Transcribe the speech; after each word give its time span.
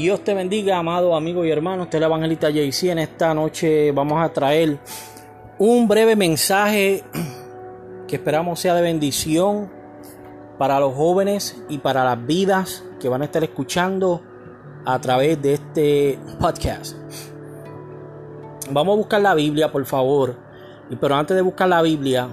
Dios 0.00 0.24
te 0.24 0.32
bendiga, 0.32 0.78
amado 0.78 1.14
amigo 1.14 1.44
y 1.44 1.50
hermano. 1.50 1.82
Usted 1.82 1.98
es 1.98 2.00
el 2.00 2.06
evangelista 2.06 2.48
JC. 2.48 2.84
En 2.84 3.00
esta 3.00 3.34
noche 3.34 3.92
vamos 3.92 4.18
a 4.18 4.32
traer 4.32 4.78
un 5.58 5.86
breve 5.86 6.16
mensaje 6.16 7.04
que 8.08 8.16
esperamos 8.16 8.58
sea 8.58 8.74
de 8.74 8.80
bendición 8.80 9.70
para 10.56 10.80
los 10.80 10.94
jóvenes 10.94 11.62
y 11.68 11.76
para 11.76 12.02
las 12.02 12.26
vidas 12.26 12.82
que 12.98 13.10
van 13.10 13.20
a 13.20 13.26
estar 13.26 13.44
escuchando 13.44 14.22
a 14.86 14.98
través 15.02 15.42
de 15.42 15.52
este 15.52 16.18
podcast. 16.40 16.96
Vamos 18.70 18.94
a 18.94 18.96
buscar 18.96 19.20
la 19.20 19.34
Biblia, 19.34 19.70
por 19.70 19.84
favor. 19.84 20.34
Pero 20.98 21.14
antes 21.14 21.36
de 21.36 21.42
buscar 21.42 21.68
la 21.68 21.82
Biblia, 21.82 22.26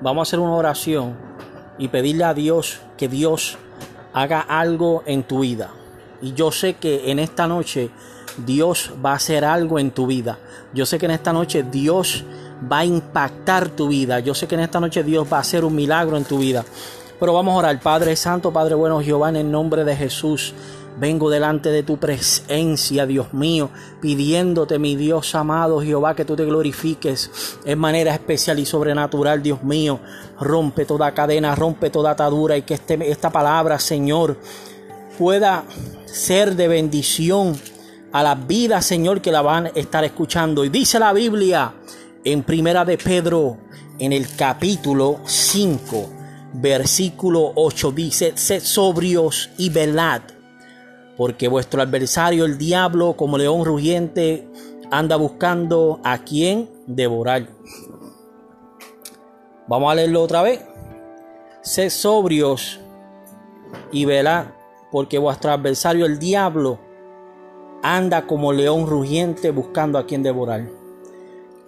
vamos 0.00 0.20
a 0.20 0.22
hacer 0.28 0.38
una 0.38 0.54
oración 0.54 1.18
y 1.76 1.88
pedirle 1.88 2.22
a 2.22 2.34
Dios 2.34 2.80
que 2.96 3.08
Dios 3.08 3.58
haga 4.12 4.42
algo 4.42 5.02
en 5.06 5.24
tu 5.24 5.40
vida. 5.40 5.72
Y 6.22 6.32
yo 6.34 6.52
sé 6.52 6.74
que 6.74 7.10
en 7.10 7.18
esta 7.18 7.46
noche 7.46 7.90
Dios 8.36 8.92
va 9.04 9.12
a 9.12 9.16
hacer 9.16 9.44
algo 9.44 9.78
en 9.78 9.90
tu 9.90 10.06
vida. 10.06 10.38
Yo 10.74 10.86
sé 10.86 10.98
que 10.98 11.06
en 11.06 11.12
esta 11.12 11.32
noche 11.32 11.62
Dios 11.62 12.24
va 12.70 12.80
a 12.80 12.84
impactar 12.84 13.70
tu 13.70 13.88
vida. 13.88 14.20
Yo 14.20 14.34
sé 14.34 14.46
que 14.46 14.54
en 14.54 14.62
esta 14.62 14.80
noche 14.80 15.02
Dios 15.02 15.26
va 15.30 15.38
a 15.38 15.40
hacer 15.40 15.64
un 15.64 15.74
milagro 15.74 16.16
en 16.16 16.24
tu 16.24 16.38
vida. 16.38 16.64
Pero 17.18 17.34
vamos 17.34 17.54
a 17.54 17.58
orar, 17.58 17.80
Padre 17.80 18.16
Santo, 18.16 18.52
Padre 18.52 18.74
bueno, 18.74 19.00
Jehová, 19.02 19.28
en 19.28 19.36
el 19.36 19.50
nombre 19.50 19.84
de 19.84 19.96
Jesús. 19.96 20.54
Vengo 20.98 21.30
delante 21.30 21.70
de 21.70 21.82
tu 21.82 21.98
presencia, 21.98 23.06
Dios 23.06 23.32
mío, 23.32 23.70
pidiéndote, 24.02 24.78
mi 24.78 24.96
Dios 24.96 25.34
amado, 25.34 25.80
Jehová, 25.80 26.14
que 26.14 26.24
tú 26.24 26.36
te 26.36 26.44
glorifiques 26.44 27.58
en 27.64 27.78
manera 27.78 28.12
especial 28.12 28.58
y 28.58 28.66
sobrenatural, 28.66 29.42
Dios 29.42 29.62
mío. 29.62 30.00
Rompe 30.40 30.84
toda 30.84 31.12
cadena, 31.12 31.54
rompe 31.54 31.90
toda 31.90 32.10
atadura 32.10 32.56
y 32.56 32.62
que 32.62 32.74
este, 32.74 33.10
esta 33.10 33.30
palabra, 33.30 33.78
Señor, 33.78 34.36
pueda 35.20 35.64
ser 36.06 36.56
de 36.56 36.66
bendición 36.66 37.54
a 38.10 38.22
la 38.22 38.34
vida, 38.34 38.80
Señor, 38.80 39.20
que 39.20 39.30
la 39.30 39.42
van 39.42 39.66
a 39.66 39.68
estar 39.74 40.02
escuchando. 40.02 40.64
Y 40.64 40.70
dice 40.70 40.98
la 40.98 41.12
Biblia 41.12 41.74
en 42.24 42.42
Primera 42.42 42.86
de 42.86 42.96
Pedro, 42.96 43.58
en 43.98 44.14
el 44.14 44.34
capítulo 44.34 45.20
5, 45.26 46.08
versículo 46.54 47.52
8, 47.54 47.92
dice, 47.92 48.32
sed 48.34 48.62
sobrios 48.62 49.50
y 49.58 49.68
velad, 49.68 50.22
porque 51.18 51.48
vuestro 51.48 51.82
adversario, 51.82 52.46
el 52.46 52.56
diablo, 52.56 53.14
como 53.14 53.36
león 53.36 53.66
rugiente, 53.66 54.48
anda 54.90 55.16
buscando 55.16 56.00
a 56.02 56.16
quien 56.24 56.70
devorar. 56.86 57.46
Vamos 59.68 59.92
a 59.92 59.96
leerlo 59.96 60.22
otra 60.22 60.40
vez. 60.40 60.62
Sed 61.60 61.90
sobrios 61.90 62.80
y 63.92 64.06
velad 64.06 64.59
porque 64.90 65.18
vuestro 65.18 65.52
adversario 65.52 66.06
el 66.06 66.18
diablo 66.18 66.78
anda 67.82 68.26
como 68.26 68.52
león 68.52 68.86
rugiente 68.86 69.50
buscando 69.50 69.98
a 69.98 70.06
quien 70.06 70.22
devorar. 70.22 70.68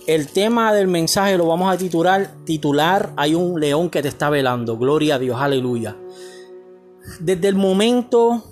El 0.06 0.28
tema 0.28 0.72
del 0.72 0.88
mensaje 0.88 1.38
lo 1.38 1.46
vamos 1.46 1.72
a 1.72 1.78
titular, 1.78 2.32
titular, 2.44 3.12
hay 3.16 3.34
un 3.34 3.60
león 3.60 3.88
que 3.88 4.02
te 4.02 4.08
está 4.08 4.30
velando, 4.30 4.76
gloria 4.76 5.14
a 5.14 5.18
Dios, 5.18 5.40
aleluya. 5.40 5.96
Desde 7.20 7.48
el 7.48 7.54
momento 7.54 8.44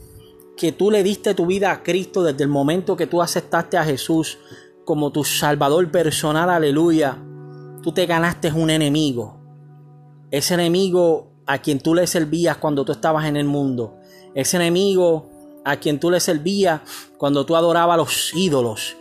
que 0.57 0.73
tú 0.73 0.91
le 0.91 1.03
diste 1.03 1.35
tu 1.35 1.47
vida 1.47 1.73
a 1.73 1.83
Cristo, 1.83 2.23
desde 2.23 2.45
el 2.45 2.51
momento 2.51 2.97
que 2.97 3.07
tú 3.07 3.21
aceptaste 3.21 3.79
a 3.79 3.85
Jesús 3.85 4.39
como 4.85 5.11
tu 5.11 5.25
Salvador 5.25 5.91
personal, 5.91 6.51
aleluya, 6.51 7.19
tú 7.83 7.93
te 7.93 8.07
ganaste 8.07 8.53
un 8.53 8.71
enemigo. 8.71 9.41
Ese 10.31 10.55
enemigo 10.55 11.33
a 11.47 11.59
quien 11.59 11.81
tú 11.81 11.97
le 11.97 12.07
servías 12.07 12.59
cuando 12.59 12.85
tú 12.85 12.93
estabas 12.93 13.27
en 13.27 13.37
el 13.37 13.47
mundo 13.47 14.00
ese 14.35 14.57
enemigo 14.57 15.29
a 15.65 15.77
quien 15.77 15.99
tú 15.99 16.11
le 16.11 16.21
servías 16.21 16.81
cuando 17.19 17.45
tú 17.45 17.57
adorabas 17.57 17.95
a 17.95 17.99
los 17.99 18.33
ídolos. 18.35 18.97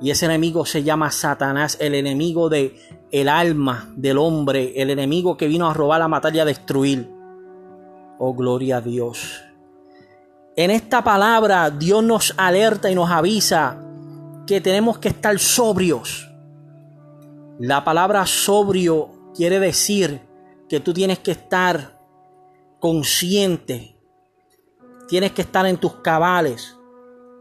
Y 0.00 0.10
ese 0.10 0.26
enemigo 0.26 0.66
se 0.66 0.82
llama 0.82 1.10
Satanás, 1.10 1.76
el 1.80 1.94
enemigo 1.94 2.48
de 2.48 2.76
el 3.10 3.28
alma 3.28 3.92
del 3.96 4.18
hombre, 4.18 4.72
el 4.76 4.90
enemigo 4.90 5.36
que 5.36 5.46
vino 5.46 5.68
a 5.68 5.74
robar, 5.74 6.02
a 6.02 6.08
matar 6.08 6.34
y 6.34 6.40
a 6.40 6.44
destruir. 6.44 7.08
Oh, 8.18 8.34
gloria 8.34 8.78
a 8.78 8.80
Dios. 8.80 9.42
En 10.56 10.70
esta 10.70 11.02
palabra 11.02 11.70
Dios 11.70 12.02
nos 12.02 12.34
alerta 12.36 12.90
y 12.90 12.94
nos 12.94 13.10
avisa 13.10 13.80
que 14.46 14.60
tenemos 14.60 14.98
que 14.98 15.08
estar 15.08 15.38
sobrios. 15.38 16.28
La 17.58 17.84
palabra 17.84 18.26
sobrio 18.26 19.32
quiere 19.34 19.58
decir 19.58 20.20
que 20.68 20.80
tú 20.80 20.92
tienes 20.92 21.20
que 21.20 21.32
estar 21.32 22.00
consciente 22.80 23.93
Tienes 25.08 25.32
que 25.32 25.42
estar 25.42 25.66
en 25.66 25.76
tus 25.76 25.96
cabales. 25.96 26.76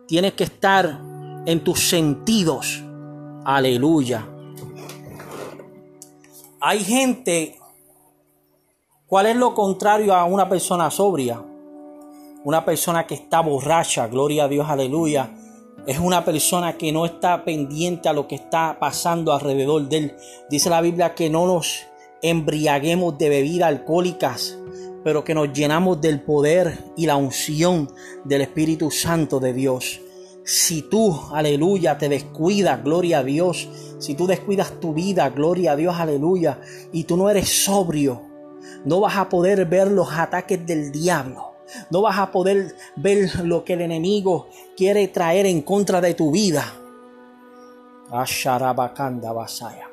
Tienes 0.08 0.34
que 0.34 0.44
estar 0.44 1.00
en 1.46 1.64
tus 1.64 1.90
sentidos. 1.90 2.84
Aleluya. 3.46 4.28
Hay 6.60 6.84
gente, 6.84 7.60
¿cuál 9.06 9.28
es 9.28 9.36
lo 9.36 9.54
contrario 9.54 10.14
a 10.14 10.24
una 10.26 10.48
persona 10.48 10.90
sobria? 10.90 11.42
Una 12.46 12.64
persona 12.64 13.06
que 13.06 13.16
está 13.16 13.42
borracha, 13.42 14.08
gloria 14.08 14.46
a 14.46 14.48
Dios, 14.48 14.70
aleluya. 14.70 15.30
Es 15.86 16.00
una 16.00 16.24
persona 16.24 16.78
que 16.78 16.92
no 16.92 17.06
está 17.06 17.44
pendiente 17.44 18.08
a 18.08 18.14
lo 18.14 18.28
que 18.28 18.36
está 18.36 18.78
pasando 18.80 19.34
alrededor 19.34 19.90
de 19.90 19.98
él. 19.98 20.16
Dice 20.50 20.70
la 20.70 20.80
Biblia 20.80 21.16
que 21.16 21.30
no 21.30 21.46
nos 21.46 21.86
embriaguemos 22.24 23.18
de 23.20 23.30
bebidas 23.30 23.68
alcohólicas, 23.68 24.58
pero 25.04 25.24
que 25.24 25.36
nos 25.36 25.54
llenamos 25.54 26.02
del 26.02 26.22
poder 26.22 26.80
y 26.96 27.06
la 27.06 27.18
unción 27.18 27.92
del 28.24 28.42
Espíritu 28.42 28.90
Santo 28.90 29.40
de 29.40 29.54
Dios. 29.54 30.00
Si 30.46 30.82
tú, 30.82 31.16
aleluya, 31.34 31.98
te 31.98 32.10
descuidas, 32.10 32.84
gloria 32.84 33.20
a 33.20 33.24
Dios, 33.24 33.70
si 34.00 34.16
tú 34.16 34.26
descuidas 34.26 34.80
tu 34.80 34.94
vida, 34.94 35.30
gloria 35.30 35.74
a 35.74 35.76
Dios, 35.76 35.96
aleluya, 36.00 36.60
y 36.92 37.04
tú 37.04 37.16
no 37.16 37.30
eres 37.30 37.64
sobrio, 37.64 38.22
no 38.86 39.02
vas 39.02 39.18
a 39.18 39.30
poder 39.30 39.66
ver 39.66 39.92
los 39.92 40.12
ataques 40.12 40.66
del 40.66 40.92
diablo. 40.92 41.52
No 41.90 42.02
vas 42.02 42.20
a 42.20 42.32
poder 42.32 42.76
ver 42.96 43.46
lo 43.46 43.64
que 43.64 43.74
el 43.74 43.82
enemigo 43.82 44.50
quiere 44.76 45.08
traer 45.08 45.46
en 45.46 45.62
contra 45.62 46.02
de 46.02 46.14
tu 46.14 46.32
vida. 46.32 46.66
Basaya. 48.10 49.93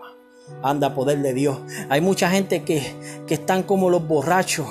Anda, 0.62 0.94
poder 0.94 1.20
de 1.20 1.32
Dios. 1.34 1.58
Hay 1.88 2.00
mucha 2.00 2.30
gente 2.30 2.62
que, 2.64 2.94
que 3.26 3.34
están 3.34 3.62
como 3.62 3.90
los 3.90 4.06
borrachos. 4.06 4.66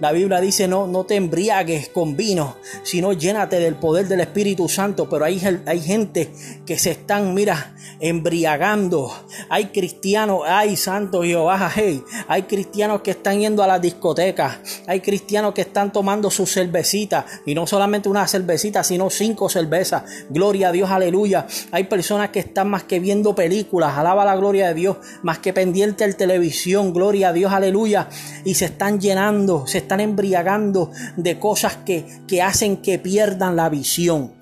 La 0.00 0.12
Biblia 0.12 0.40
dice, 0.40 0.68
no, 0.68 0.86
no 0.86 1.04
te 1.04 1.16
embriagues 1.16 1.88
con 1.88 2.16
vino, 2.16 2.56
sino 2.82 3.12
llénate 3.12 3.58
del 3.58 3.74
poder 3.74 4.08
del 4.08 4.20
Espíritu 4.20 4.68
Santo. 4.68 5.08
Pero 5.08 5.24
hay, 5.24 5.40
hay 5.66 5.80
gente 5.80 6.30
que 6.66 6.78
se 6.78 6.92
están, 6.92 7.34
mira, 7.34 7.74
embriagando. 8.00 9.12
Hay 9.48 9.66
cristianos, 9.66 10.40
hay 10.46 10.76
santo 10.76 11.22
Jehová, 11.22 11.70
hey. 11.74 12.02
Hay 12.28 12.42
cristianos 12.42 13.02
que 13.02 13.12
están 13.12 13.40
yendo 13.40 13.62
a 13.62 13.66
las 13.66 13.82
discotecas. 13.82 14.58
Hay 14.86 15.00
cristianos 15.00 15.54
que 15.54 15.62
están 15.62 15.92
tomando 15.92 16.30
su 16.30 16.46
cervecita. 16.46 17.26
Y 17.46 17.54
no 17.54 17.66
solamente 17.66 18.08
una 18.08 18.26
cervecita, 18.26 18.84
sino 18.84 19.10
cinco 19.10 19.48
cervezas. 19.48 20.04
Gloria 20.28 20.68
a 20.68 20.72
Dios, 20.72 20.90
aleluya. 20.90 21.46
Hay 21.72 21.84
personas 21.84 22.30
que 22.30 22.40
están 22.40 22.68
más 22.68 22.84
que 22.84 23.00
viendo 23.00 23.34
películas. 23.34 23.96
Alaba 23.96 24.24
la 24.24 24.36
gloria 24.36 24.68
de 24.68 24.74
Dios 24.74 24.96
más 25.22 25.38
que 25.38 25.52
pendiente 25.52 26.04
al 26.04 26.16
televisión, 26.16 26.92
gloria 26.92 27.30
a 27.30 27.32
Dios, 27.32 27.52
aleluya, 27.52 28.08
y 28.44 28.54
se 28.54 28.66
están 28.66 29.00
llenando, 29.00 29.66
se 29.70 29.78
están 29.78 30.00
embriagando 30.00 30.90
de 31.16 31.38
cosas 31.38 31.76
que, 31.76 32.04
que 32.26 32.42
hacen 32.42 32.78
que 32.78 32.98
pierdan 32.98 33.56
la 33.56 33.68
visión. 33.68 34.32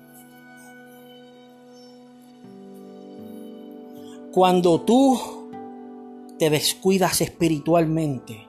Cuando 4.31 4.81
tú 4.81 5.19
te 6.37 6.49
descuidas 6.49 7.21
espiritualmente 7.21 8.47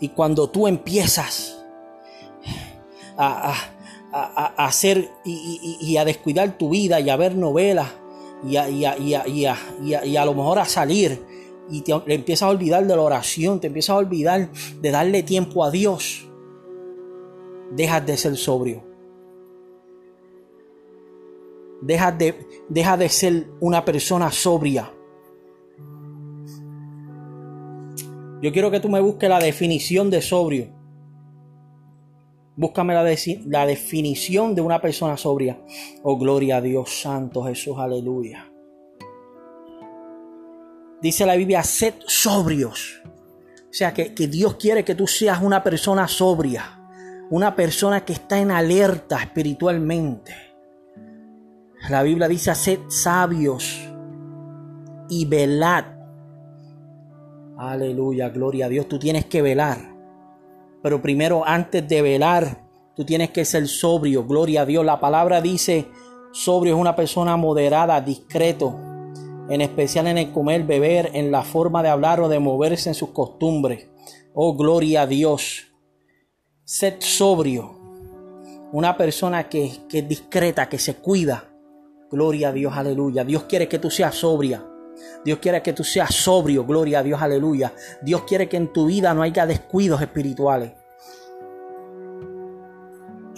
y 0.00 0.08
cuando 0.08 0.50
tú 0.50 0.66
empiezas 0.66 1.58
a, 3.16 3.54
a, 4.12 4.66
hacer 4.66 5.10
y, 5.24 5.76
y, 5.80 5.96
a 5.96 6.04
descuidar 6.04 6.56
tu 6.56 6.70
vida 6.70 7.00
y 7.00 7.10
a 7.10 7.16
ver 7.16 7.36
novelas 7.36 7.88
y 8.46 8.56
a, 8.56 8.68
y 8.68 8.86
y 10.04 10.16
a, 10.16 10.24
lo 10.24 10.34
mejor 10.34 10.58
a 10.58 10.64
salir 10.64 11.24
y 11.70 11.82
te, 11.82 11.92
empiezas 12.06 12.46
a 12.46 12.50
olvidar 12.50 12.86
de 12.86 12.96
la 12.96 13.02
oración, 13.02 13.60
te 13.60 13.66
empiezas 13.66 13.90
a 13.90 13.98
olvidar 13.98 14.50
de 14.80 14.90
darle 14.90 15.22
tiempo 15.22 15.64
a 15.64 15.70
Dios, 15.70 16.28
dejas 17.72 18.04
de 18.06 18.16
ser 18.16 18.36
sobrio. 18.36 18.84
Dejas 21.80 22.18
de, 22.18 22.34
de 22.68 23.08
ser 23.08 23.46
una 23.60 23.84
persona 23.84 24.32
sobria. 24.32 24.92
Yo 28.40 28.52
quiero 28.52 28.70
que 28.70 28.80
tú 28.80 28.88
me 28.88 29.00
busques 29.00 29.28
la 29.28 29.38
definición 29.38 30.10
de 30.10 30.22
sobrio. 30.22 30.68
Búscame 32.56 32.94
la, 32.94 33.04
la, 33.46 33.66
definición 33.66 34.54
de 34.54 34.60
una 34.60 34.80
persona 34.80 35.16
sobria. 35.16 35.60
Oh, 36.02 36.18
gloria 36.18 36.56
a 36.56 36.60
Dios 36.60 37.00
Santo 37.00 37.44
Jesús, 37.44 37.76
aleluya. 37.78 38.47
Dice 41.00 41.24
la 41.26 41.36
Biblia, 41.36 41.62
sed 41.62 41.94
sobrios. 42.06 43.00
O 43.04 43.72
sea, 43.72 43.92
que, 43.92 44.14
que 44.14 44.26
Dios 44.26 44.56
quiere 44.56 44.84
que 44.84 44.94
tú 44.94 45.06
seas 45.06 45.42
una 45.42 45.62
persona 45.62 46.08
sobria, 46.08 46.80
una 47.30 47.54
persona 47.54 48.04
que 48.04 48.14
está 48.14 48.38
en 48.38 48.50
alerta 48.50 49.22
espiritualmente. 49.22 50.34
La 51.88 52.02
Biblia 52.02 52.26
dice, 52.28 52.54
sed 52.54 52.80
sabios 52.88 53.78
y 55.08 55.24
velad. 55.26 55.84
Aleluya, 57.56 58.28
gloria 58.30 58.66
a 58.66 58.68
Dios. 58.68 58.88
Tú 58.88 58.98
tienes 58.98 59.26
que 59.26 59.42
velar. 59.42 59.78
Pero 60.82 61.02
primero, 61.02 61.46
antes 61.46 61.86
de 61.88 62.02
velar, 62.02 62.64
tú 62.94 63.04
tienes 63.04 63.30
que 63.30 63.44
ser 63.44 63.66
sobrio. 63.68 64.26
Gloria 64.26 64.62
a 64.62 64.66
Dios. 64.66 64.84
La 64.84 65.00
palabra 65.00 65.40
dice, 65.40 65.88
sobrio 66.32 66.74
es 66.74 66.80
una 66.80 66.94
persona 66.94 67.36
moderada, 67.36 68.00
discreto, 68.00 68.78
en 69.48 69.60
especial 69.60 70.06
en 70.06 70.18
el 70.18 70.32
comer, 70.32 70.64
beber, 70.64 71.10
en 71.14 71.30
la 71.30 71.42
forma 71.42 71.82
de 71.82 71.88
hablar 71.88 72.20
o 72.20 72.28
de 72.28 72.38
moverse 72.38 72.88
en 72.90 72.94
sus 72.94 73.10
costumbres. 73.10 73.88
Oh, 74.34 74.56
gloria 74.56 75.02
a 75.02 75.06
Dios. 75.06 75.68
Sed 76.64 76.96
sobrio. 77.00 77.78
Una 78.72 78.96
persona 78.96 79.48
que, 79.48 79.72
que 79.88 80.00
es 80.00 80.08
discreta, 80.08 80.68
que 80.68 80.78
se 80.78 80.94
cuida. 80.94 81.50
Gloria 82.10 82.48
a 82.48 82.52
Dios, 82.52 82.76
aleluya. 82.76 83.24
Dios 83.24 83.44
quiere 83.44 83.68
que 83.68 83.78
tú 83.78 83.90
seas 83.90 84.14
sobria. 84.14 84.64
Dios 85.24 85.38
quiere 85.38 85.62
que 85.62 85.72
tú 85.72 85.84
seas 85.84 86.14
sobrio, 86.14 86.64
gloria 86.64 87.00
a 87.00 87.02
Dios, 87.02 87.20
aleluya. 87.20 87.72
Dios 88.02 88.22
quiere 88.22 88.48
que 88.48 88.56
en 88.56 88.72
tu 88.72 88.86
vida 88.86 89.14
no 89.14 89.22
haya 89.22 89.46
descuidos 89.46 90.00
espirituales. 90.00 90.72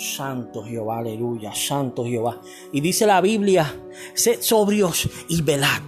Santo 0.01 0.65
Jehová, 0.65 1.01
aleluya, 1.01 1.53
Santo 1.55 2.07
Jehová. 2.07 2.41
Y 2.73 2.81
dice 2.81 3.07
la 3.07 3.21
Biblia, 3.21 3.71
sed 4.15 4.41
sobrios 4.41 5.07
y 5.29 5.43
velad. 5.43 5.83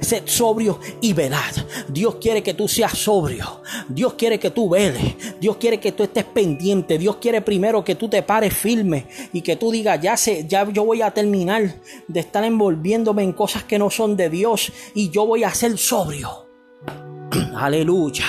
Sed 0.00 0.22
sobrios 0.24 0.78
y 1.02 1.12
velad. 1.12 1.54
Dios 1.88 2.16
quiere 2.16 2.42
que 2.42 2.54
tú 2.54 2.66
seas 2.66 2.92
sobrio. 2.92 3.60
Dios 3.88 4.14
quiere 4.14 4.40
que 4.40 4.50
tú 4.50 4.70
veles. 4.70 5.38
Dios 5.38 5.58
quiere 5.58 5.78
que 5.78 5.92
tú 5.92 6.02
estés 6.02 6.24
pendiente. 6.24 6.96
Dios 6.96 7.16
quiere 7.16 7.42
primero 7.42 7.84
que 7.84 7.94
tú 7.94 8.08
te 8.08 8.22
pares 8.22 8.54
firme 8.54 9.06
y 9.34 9.42
que 9.42 9.56
tú 9.56 9.70
digas, 9.70 10.00
ya 10.00 10.16
sé, 10.16 10.46
ya 10.48 10.66
yo 10.70 10.84
voy 10.84 11.02
a 11.02 11.10
terminar 11.10 11.82
de 12.08 12.20
estar 12.20 12.42
envolviéndome 12.42 13.22
en 13.22 13.34
cosas 13.34 13.64
que 13.64 13.78
no 13.78 13.90
son 13.90 14.16
de 14.16 14.30
Dios 14.30 14.72
y 14.94 15.10
yo 15.10 15.26
voy 15.26 15.44
a 15.44 15.52
ser 15.52 15.76
sobrio. 15.76 16.46
Aleluya. 17.54 18.24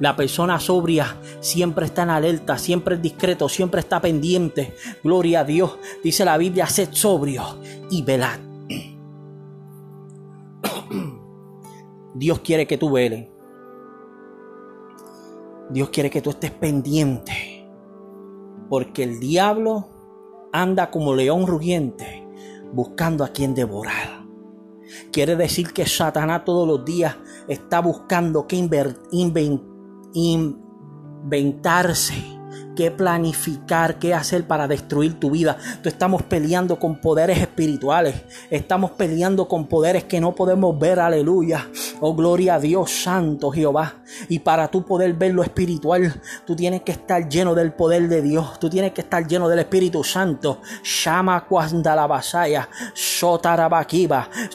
La 0.00 0.16
persona 0.16 0.58
sobria 0.58 1.20
siempre 1.40 1.86
está 1.86 2.02
en 2.02 2.10
alerta, 2.10 2.58
siempre 2.58 2.96
es 2.96 3.02
discreto, 3.02 3.48
siempre 3.50 3.80
está 3.80 4.00
pendiente. 4.00 4.74
Gloria 5.04 5.40
a 5.40 5.44
Dios. 5.44 5.78
Dice 6.02 6.24
la 6.24 6.38
Biblia, 6.38 6.66
sed 6.66 6.88
sobrio 6.92 7.42
y 7.90 8.02
velad. 8.02 8.40
Dios 12.14 12.40
quiere 12.40 12.66
que 12.66 12.78
tú 12.78 12.92
veles. 12.92 13.28
Dios 15.68 15.90
quiere 15.90 16.08
que 16.08 16.22
tú 16.22 16.30
estés 16.30 16.50
pendiente. 16.50 17.68
Porque 18.70 19.02
el 19.02 19.20
diablo 19.20 19.90
anda 20.52 20.90
como 20.90 21.14
león 21.14 21.46
rugiente 21.46 22.26
buscando 22.72 23.22
a 23.22 23.28
quien 23.28 23.54
devorar. 23.54 24.24
Quiere 25.12 25.36
decir 25.36 25.72
que 25.72 25.86
Satanás 25.86 26.44
todos 26.44 26.66
los 26.66 26.84
días 26.84 27.16
está 27.48 27.80
buscando 27.80 28.46
que 28.46 28.56
inventarse 30.14 32.40
qué 32.80 32.90
planificar, 32.90 33.98
qué 33.98 34.14
hacer 34.14 34.46
para 34.46 34.66
destruir 34.66 35.20
tu 35.20 35.30
vida. 35.30 35.58
Tú 35.82 35.90
estamos 35.90 36.22
peleando 36.22 36.78
con 36.78 37.00
poderes 37.00 37.38
espirituales, 37.38 38.14
estamos 38.50 38.92
peleando 38.92 39.48
con 39.48 39.66
poderes 39.66 40.04
que 40.04 40.18
no 40.18 40.34
podemos 40.34 40.78
ver, 40.78 40.98
aleluya. 40.98 41.68
Oh, 42.00 42.14
gloria 42.14 42.54
a 42.54 42.58
Dios 42.58 42.90
Santo 42.90 43.50
Jehová. 43.50 43.96
Y 44.30 44.38
para 44.38 44.68
tú 44.68 44.84
poder 44.84 45.12
ver 45.12 45.34
lo 45.34 45.42
espiritual, 45.42 46.22
tú 46.46 46.56
tienes 46.56 46.80
que 46.80 46.92
estar 46.92 47.28
lleno 47.28 47.54
del 47.54 47.74
poder 47.74 48.08
de 48.08 48.22
Dios, 48.22 48.58
tú 48.58 48.70
tienes 48.70 48.92
que 48.92 49.02
estar 49.02 49.26
lleno 49.26 49.48
del 49.48 49.58
Espíritu 49.58 50.02
Santo. 50.02 50.62
Shama 50.82 51.46
la 51.82 52.06
basaya, 52.06 52.68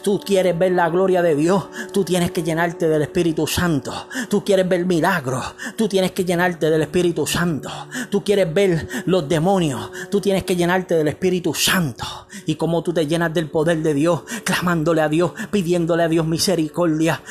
Tú 0.02 0.20
quieres 0.20 0.58
ver 0.58 0.72
la 0.72 0.88
gloria 0.88 1.22
de 1.22 1.34
Dios, 1.34 1.68
tú 1.92 2.04
tienes 2.04 2.30
que 2.30 2.42
llenarte 2.42 2.88
del 2.88 3.02
Espíritu 3.02 3.46
Santo. 3.46 3.92
Tú 4.28 4.44
quieres 4.44 4.68
ver 4.68 4.84
milagros, 4.86 5.54
tú 5.76 5.88
tienes 5.88 6.12
que 6.12 6.24
llenarte 6.24 6.70
del 6.70 6.82
Espíritu 6.82 7.26
Santo 7.26 7.70
tú 8.10 8.24
quieres 8.24 8.52
ver 8.52 8.88
los 9.06 9.28
demonios, 9.28 9.90
tú 10.10 10.20
tienes 10.20 10.44
que 10.44 10.56
llenarte 10.56 10.94
del 10.94 11.08
Espíritu 11.08 11.54
Santo. 11.54 12.04
Y 12.46 12.56
como 12.56 12.82
tú 12.82 12.92
te 12.92 13.06
llenas 13.06 13.32
del 13.32 13.50
poder 13.50 13.82
de 13.82 13.94
Dios, 13.94 14.22
clamándole 14.44 15.02
a 15.02 15.08
Dios, 15.08 15.32
pidiéndole 15.50 16.04
a 16.04 16.08
Dios 16.08 16.26
misericordia, 16.26 17.22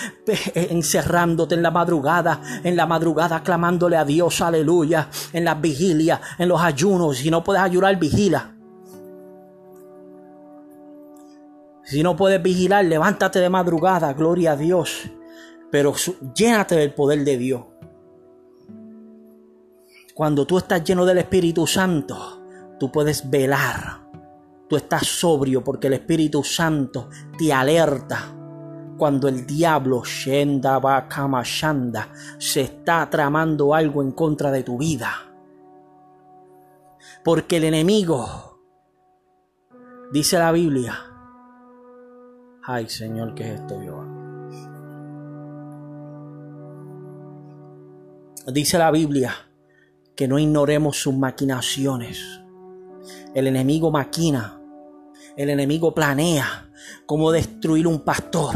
encerrándote 0.53 1.55
en 1.55 1.63
la 1.63 1.71
madrugada, 1.71 2.41
en 2.63 2.75
la 2.75 2.85
madrugada 2.85 3.43
clamándole 3.43 3.97
a 3.97 4.05
Dios, 4.05 4.41
aleluya, 4.41 5.09
en 5.33 5.45
las 5.45 5.59
vigilias, 5.59 6.19
en 6.37 6.49
los 6.49 6.61
ayunos. 6.61 7.17
Si 7.17 7.29
no 7.29 7.43
puedes 7.43 7.61
ayunar, 7.61 7.97
vigila. 7.97 8.54
Si 11.85 12.01
no 12.01 12.15
puedes 12.15 12.41
vigilar, 12.41 12.83
levántate 12.83 13.39
de 13.39 13.49
madrugada, 13.49 14.11
gloria 14.13 14.53
a 14.53 14.57
Dios. 14.57 15.09
Pero 15.71 15.93
llénate 16.35 16.75
del 16.75 16.93
poder 16.93 17.23
de 17.23 17.37
Dios. 17.37 17.63
Cuando 20.15 20.47
tú 20.47 20.57
estás 20.57 20.83
lleno 20.83 21.05
del 21.05 21.19
Espíritu 21.19 21.67
Santo, 21.67 22.41
tú 22.79 22.91
puedes 22.91 23.29
velar. 23.29 24.01
Tú 24.67 24.75
estás 24.75 25.05
sobrio 25.05 25.63
porque 25.63 25.87
el 25.87 25.93
Espíritu 25.93 26.43
Santo 26.43 27.09
te 27.37 27.53
alerta 27.53 28.33
cuando 28.97 29.27
el 29.27 29.45
diablo 29.45 30.03
Shenda 30.03 30.79
Shanda 31.43 32.09
se 32.39 32.61
está 32.61 33.07
tramando 33.09 33.75
algo 33.75 34.01
en 34.01 34.11
contra 34.11 34.51
de 34.51 34.63
tu 34.63 34.79
vida. 34.79 35.11
Porque 37.23 37.57
el 37.57 37.65
enemigo, 37.65 38.59
dice 40.11 40.39
la 40.39 40.51
Biblia, 40.51 41.14
ay 42.67 42.89
Señor, 42.89 43.35
¿qué 43.35 43.53
es 43.53 43.59
esto, 43.61 43.79
Jehová? 43.79 44.05
Dice 48.47 48.77
la 48.77 48.91
Biblia 48.91 49.33
que 50.15 50.27
no 50.27 50.39
ignoremos 50.39 50.97
sus 50.97 51.15
maquinaciones. 51.15 52.19
El 53.33 53.47
enemigo 53.47 53.91
maquina, 53.91 54.61
el 55.35 55.49
enemigo 55.49 55.93
planea 55.93 56.69
cómo 57.05 57.31
destruir 57.31 57.87
un 57.87 57.99
pastor, 57.99 58.55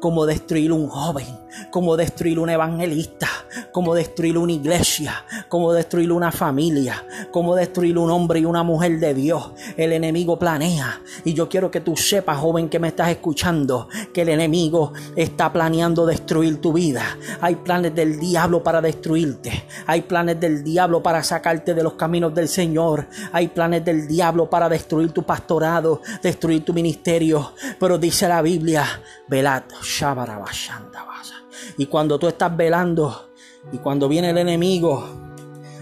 cómo 0.00 0.26
destruir 0.26 0.72
un 0.72 0.88
joven, 0.88 1.26
cómo 1.70 1.96
destruir 1.96 2.38
un 2.38 2.50
evangelista, 2.50 3.28
cómo 3.72 3.94
destruir 3.94 4.38
una 4.38 4.52
iglesia, 4.52 5.24
cómo 5.48 5.72
destruir 5.72 6.12
una 6.12 6.32
familia, 6.32 7.04
cómo 7.30 7.54
destruir 7.54 7.98
un 7.98 8.10
hombre 8.10 8.40
y 8.40 8.44
una 8.44 8.62
mujer 8.62 8.98
de 8.98 9.14
Dios. 9.14 9.52
El 9.76 9.92
enemigo 9.92 10.38
planea. 10.38 11.00
Y 11.24 11.34
yo 11.34 11.48
quiero 11.48 11.70
que 11.70 11.80
tú 11.80 11.96
sepas, 11.96 12.38
joven 12.38 12.68
que 12.68 12.78
me 12.78 12.88
estás 12.88 13.10
escuchando, 13.10 13.88
que 14.12 14.22
el 14.22 14.30
enemigo 14.30 14.92
está 15.14 15.52
planeando 15.52 16.06
destruir 16.06 16.60
tu 16.60 16.72
vida. 16.72 17.02
Hay 17.40 17.56
planes 17.56 17.94
del 17.94 18.18
diablo 18.18 18.62
para 18.62 18.80
destruirte. 18.80 19.64
Hay 19.86 20.02
planes 20.02 20.40
del 20.40 20.62
diablo 20.62 21.02
para 21.02 21.22
sacarte 21.22 21.74
de 21.74 21.82
los 21.82 21.94
caminos 21.94 22.34
del 22.34 22.48
Señor. 22.48 23.06
Hay 23.32 23.48
planes 23.48 23.84
del 23.84 24.06
diablo 24.06 24.48
para 24.48 24.68
destruir 24.68 25.12
tu 25.12 25.22
pastorado, 25.22 26.00
destruir 26.22 26.64
tu 26.64 26.72
ministerio. 26.72 27.52
Pero 27.78 27.98
dice 27.98 28.28
la 28.28 28.42
Biblia, 28.42 29.02
velad, 29.28 29.64
y 31.78 31.86
cuando 31.86 32.18
tú 32.18 32.28
estás 32.28 32.56
velando 32.56 33.30
y 33.72 33.78
cuando 33.78 34.08
viene 34.08 34.30
el 34.30 34.38
enemigo 34.38 35.04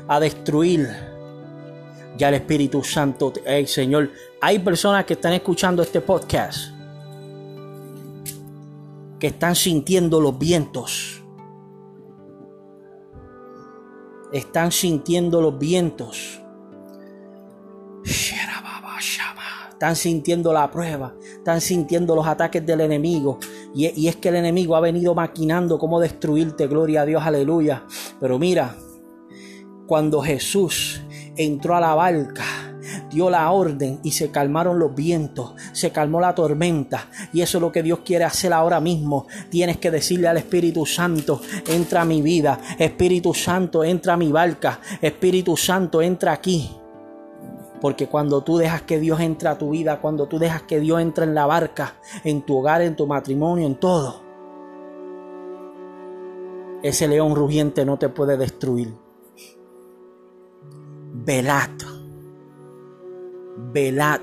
a 0.08 0.20
destruir, 0.20 0.88
ya 2.16 2.28
el 2.28 2.34
Espíritu 2.34 2.82
Santo, 2.82 3.32
hey 3.44 3.66
Señor, 3.66 4.10
hay 4.40 4.58
personas 4.60 5.04
que 5.04 5.14
están 5.14 5.32
escuchando 5.32 5.82
este 5.82 6.00
podcast 6.00 6.74
que 9.18 9.28
están 9.28 9.54
sintiendo 9.54 10.20
los 10.20 10.38
vientos. 10.38 11.22
Están 14.32 14.70
sintiendo 14.70 15.40
los 15.40 15.58
vientos. 15.58 16.42
Están 19.74 19.96
sintiendo 19.96 20.52
la 20.52 20.70
prueba, 20.70 21.14
están 21.20 21.60
sintiendo 21.60 22.14
los 22.14 22.26
ataques 22.26 22.64
del 22.64 22.80
enemigo. 22.80 23.40
Y, 23.74 24.06
es 24.06 24.16
que 24.16 24.28
el 24.28 24.36
enemigo 24.36 24.76
ha 24.76 24.80
venido 24.80 25.16
maquinando 25.16 25.78
cómo 25.78 25.98
destruirte, 25.98 26.68
gloria 26.68 27.02
a 27.02 27.06
Dios, 27.06 27.22
aleluya. 27.24 27.84
Pero 28.20 28.38
mira, 28.38 28.76
cuando 29.88 30.22
Jesús 30.22 31.02
entró 31.36 31.74
a 31.74 31.80
la 31.80 31.94
barca, 31.96 32.44
dio 33.10 33.28
la 33.28 33.50
orden 33.50 33.98
y 34.04 34.12
se 34.12 34.30
calmaron 34.30 34.78
los 34.78 34.94
vientos, 34.94 35.54
se 35.72 35.90
calmó 35.90 36.20
la 36.20 36.36
tormenta. 36.36 37.08
Y 37.32 37.40
eso 37.40 37.58
es 37.58 37.62
lo 37.62 37.72
que 37.72 37.82
Dios 37.82 37.98
quiere 38.04 38.24
hacer 38.24 38.52
ahora 38.52 38.78
mismo. 38.78 39.26
Tienes 39.50 39.78
que 39.78 39.90
decirle 39.90 40.28
al 40.28 40.36
Espíritu 40.36 40.86
Santo, 40.86 41.42
entra 41.66 42.02
a 42.02 42.04
mi 42.04 42.22
vida. 42.22 42.60
Espíritu 42.78 43.34
Santo, 43.34 43.82
entra 43.82 44.14
a 44.14 44.16
mi 44.16 44.30
barca. 44.30 44.78
Espíritu 45.02 45.56
Santo, 45.56 46.00
entra 46.00 46.32
aquí. 46.32 46.70
Porque 47.84 48.06
cuando 48.06 48.42
tú 48.42 48.56
dejas 48.56 48.80
que 48.80 48.98
Dios 48.98 49.20
entre 49.20 49.46
a 49.46 49.58
tu 49.58 49.68
vida, 49.68 50.00
cuando 50.00 50.26
tú 50.26 50.38
dejas 50.38 50.62
que 50.62 50.80
Dios 50.80 51.02
entre 51.02 51.24
en 51.26 51.34
la 51.34 51.44
barca, 51.44 51.96
en 52.24 52.40
tu 52.40 52.56
hogar, 52.56 52.80
en 52.80 52.96
tu 52.96 53.06
matrimonio, 53.06 53.66
en 53.66 53.74
todo, 53.74 54.22
ese 56.82 57.06
león 57.06 57.34
rugiente 57.34 57.84
no 57.84 57.98
te 57.98 58.08
puede 58.08 58.38
destruir. 58.38 58.94
Velad. 61.12 61.72
Velad. 63.70 64.22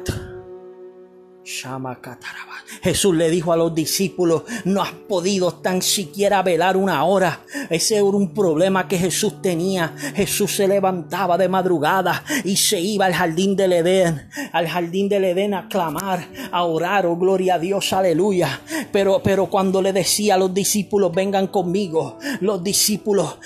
Jesús 2.82 3.15
le 3.15 3.30
dijo 3.30 3.53
a 3.53 3.58
los 3.58 3.75
discípulos, 3.75 4.41
no 4.65 4.82
has 4.82 4.91
podido 4.91 5.53
tan 5.53 5.84
siquiera 5.84 6.41
velar 6.41 6.77
una 6.77 7.03
hora. 7.03 7.41
Ese 7.72 7.96
era 7.96 8.04
un 8.04 8.34
problema 8.34 8.86
que 8.86 8.98
Jesús 8.98 9.42
tenía. 9.42 9.96
Jesús 10.13 10.58
se 10.58 10.68
levantaba 10.68 11.38
de 11.38 11.48
madrugada 11.48 12.22
y 12.44 12.58
se 12.58 12.82
iba 12.82 13.06
al 13.06 13.13
jardín 13.13 13.56
del 13.56 13.72
Edén, 13.72 14.28
al 14.51 14.68
jardín 14.68 15.08
del 15.08 15.24
Edén 15.24 15.54
a 15.54 15.70
clamar, 15.70 16.28
a 16.51 16.66
orar, 16.66 17.06
oh 17.06 17.16
gloria 17.16 17.56
a 17.56 17.60
Dios, 17.60 17.94
aleluya. 17.94 18.60
Pero, 18.92 19.22
pero 19.24 19.46
cuando 19.46 19.82
le 19.82 19.94
decía 19.94 20.36
a 20.36 20.38
los 20.38 20.54
discípulos, 20.54 21.13
vengan 21.13 21.48
conmigo, 21.48 22.20
los 22.42 22.62
discípulos 22.62 23.38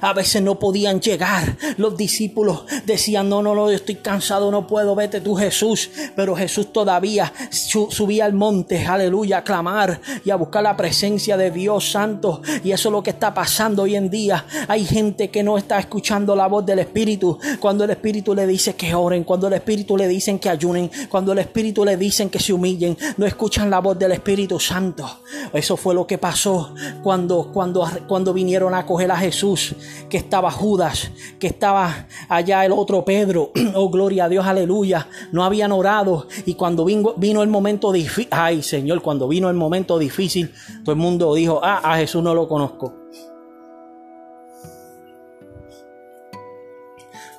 a 0.00 0.12
veces 0.12 0.40
no 0.40 0.56
podían 0.56 1.00
llegar. 1.00 1.56
Los 1.76 1.96
discípulos 1.96 2.66
decían, 2.86 3.28
no, 3.28 3.42
no, 3.42 3.56
no, 3.56 3.70
yo 3.70 3.74
estoy 3.74 3.96
cansado, 3.96 4.52
no 4.52 4.68
puedo, 4.68 4.94
vete 4.94 5.20
tú 5.20 5.34
Jesús. 5.34 5.90
Pero 6.14 6.36
Jesús 6.36 6.72
todavía 6.72 7.32
subía 7.50 8.24
al 8.24 8.34
monte, 8.34 8.86
aleluya, 8.86 9.38
a 9.38 9.42
clamar 9.44 10.00
y 10.24 10.30
a 10.30 10.36
buscar 10.36 10.62
la 10.62 10.76
presencia 10.76 11.36
de 11.36 11.50
Dios 11.50 11.90
Santo. 11.90 12.40
Y 12.62 12.70
eso 12.70 12.88
es 12.88 12.92
lo 12.92 13.02
que 13.02 13.10
está 13.10 13.34
pasando 13.34 13.63
hoy 13.64 13.96
en 13.96 14.10
día. 14.10 14.44
Hay 14.68 14.84
gente 14.84 15.30
que 15.30 15.42
no 15.42 15.56
está 15.56 15.78
escuchando 15.78 16.36
la 16.36 16.46
voz 16.46 16.66
del 16.66 16.80
Espíritu. 16.80 17.38
Cuando 17.60 17.84
el 17.84 17.90
Espíritu 17.90 18.34
le 18.34 18.46
dice 18.46 18.74
que 18.74 18.94
oren, 18.94 19.24
cuando 19.24 19.46
el 19.46 19.54
Espíritu 19.54 19.96
le 19.96 20.06
dicen 20.06 20.38
que 20.38 20.50
ayunen, 20.50 20.90
cuando 21.08 21.32
el 21.32 21.38
Espíritu 21.38 21.84
le 21.84 21.96
dicen 21.96 22.28
que 22.28 22.38
se 22.38 22.52
humillen, 22.52 22.96
no 23.16 23.24
escuchan 23.24 23.70
la 23.70 23.80
voz 23.80 23.98
del 23.98 24.12
Espíritu 24.12 24.60
Santo. 24.60 25.20
Eso 25.52 25.76
fue 25.76 25.94
lo 25.94 26.06
que 26.06 26.18
pasó 26.18 26.74
cuando, 27.02 27.50
cuando, 27.52 27.88
cuando 28.06 28.34
vinieron 28.34 28.74
a 28.74 28.84
coger 28.84 29.10
a 29.10 29.16
Jesús, 29.16 29.74
que 30.10 30.18
estaba 30.18 30.50
Judas, 30.50 31.10
que 31.38 31.46
estaba 31.46 32.06
allá 32.28 32.64
el 32.64 32.72
otro 32.72 33.04
Pedro. 33.04 33.50
Oh, 33.76 33.90
gloria 33.90 34.26
a 34.26 34.28
Dios, 34.28 34.46
aleluya. 34.46 35.08
No 35.32 35.42
habían 35.42 35.72
orado. 35.72 36.28
Y 36.46 36.54
cuando 36.54 36.84
vino, 36.84 37.14
vino 37.16 37.42
el 37.42 37.48
momento 37.48 37.90
difícil, 37.90 38.28
ay 38.30 38.62
Señor, 38.62 39.02
cuando 39.02 39.26
vino 39.26 39.48
el 39.48 39.56
momento 39.56 39.98
difícil, 39.98 40.52
todo 40.84 40.92
el 40.92 41.00
mundo 41.00 41.34
dijo, 41.34 41.60
ah, 41.62 41.80
a 41.82 41.96
Jesús 41.96 42.22
no 42.22 42.34
lo 42.34 42.46
conozco. 42.46 42.94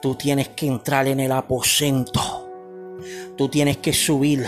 Tú 0.01 0.15
tienes 0.15 0.49
que 0.49 0.67
entrar 0.67 1.07
en 1.07 1.19
el 1.19 1.31
aposento. 1.31 2.21
Tú 3.37 3.49
tienes 3.49 3.77
que 3.77 3.93
subir. 3.93 4.45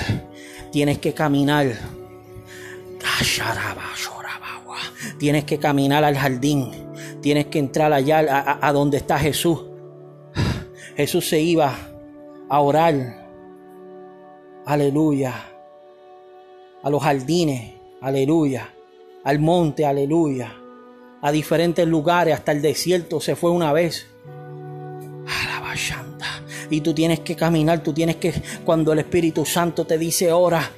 Tienes 0.71 0.99
que 0.99 1.13
caminar. 1.13 1.67
Tienes 5.17 5.45
que 5.45 5.57
caminar 5.57 6.03
al 6.03 6.17
jardín. 6.17 6.71
Tienes 7.21 7.47
que 7.47 7.59
entrar 7.59 7.91
allá 7.91 8.19
a, 8.19 8.67
a 8.67 8.71
donde 8.73 8.97
está 8.97 9.17
Jesús. 9.17 9.65
Jesús 10.95 11.27
se 11.27 11.39
iba 11.39 11.75
a 12.49 12.59
orar. 12.61 13.27
Aleluya. 14.65 15.33
A 16.83 16.89
los 16.89 17.01
jardines. 17.01 17.73
Aleluya. 18.01 18.73
Al 19.23 19.39
monte. 19.39 19.85
Aleluya. 19.85 20.55
A 21.21 21.31
diferentes 21.31 21.87
lugares. 21.87 22.35
Hasta 22.35 22.51
el 22.51 22.61
desierto 22.61 23.19
se 23.19 23.35
fue 23.35 23.51
una 23.51 23.73
vez. 23.73 24.07
Y 26.69 26.81
tú 26.81 26.93
tienes 26.93 27.21
que 27.21 27.35
caminar, 27.35 27.81
tú 27.81 27.93
tienes 27.93 28.17
que, 28.17 28.33
cuando 28.65 28.91
el 28.91 28.99
Espíritu 28.99 29.45
Santo 29.45 29.85
te 29.85 29.97
dice 29.97 30.31
ora, 30.31 30.71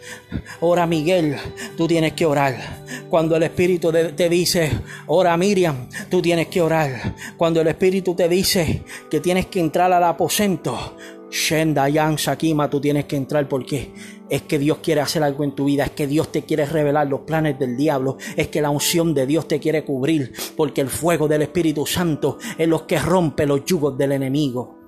ora 0.60 0.86
Miguel, 0.86 1.36
tú 1.76 1.88
tienes 1.88 2.14
que 2.14 2.26
orar. 2.26 2.84
Cuando 3.10 3.36
el 3.36 3.44
Espíritu 3.44 3.92
te 3.92 4.30
dice 4.30 4.72
ora 5.08 5.36
Miriam, 5.38 5.90
tú 6.10 6.22
tienes 6.22 6.48
que 6.48 6.62
orar. 6.62 7.16
Cuando 7.38 7.62
el 7.62 7.68
Espíritu 7.68 8.14
te 8.14 8.30
dice 8.30 8.84
que 9.10 9.20
tienes 9.20 9.48
que 9.48 9.60
entrar 9.60 9.92
al 9.92 10.04
aposento, 10.04 10.96
Shenda 11.32 11.88
Yan 11.90 12.16
Shakima, 12.16 12.70
tú 12.70 12.82
tienes 12.82 13.06
que 13.06 13.16
entrar 13.16 13.48
porque 13.48 13.92
es 14.30 14.44
que 14.44 14.60
Dios 14.60 14.80
quiere 14.80 15.02
hacer 15.02 15.24
algo 15.24 15.44
en 15.44 15.54
tu 15.54 15.66
vida, 15.66 15.86
es 15.86 15.92
que 15.92 16.08
Dios 16.08 16.32
te 16.32 16.44
quiere 16.44 16.66
revelar 16.66 17.08
los 17.08 17.22
planes 17.22 17.58
del 17.58 17.76
diablo, 17.78 18.18
es 18.36 18.48
que 18.48 18.62
la 18.62 18.70
unción 18.70 19.14
de 19.14 19.26
Dios 19.26 19.48
te 19.48 19.60
quiere 19.60 19.84
cubrir, 19.84 20.34
porque 20.56 20.82
el 20.82 20.90
fuego 20.90 21.28
del 21.28 21.44
Espíritu 21.44 21.86
Santo 21.86 22.38
es 22.58 22.68
lo 22.68 22.86
que 22.86 23.00
rompe 23.00 23.46
los 23.46 23.66
yugos 23.66 23.98
del 23.98 24.12
enemigo. 24.14 24.79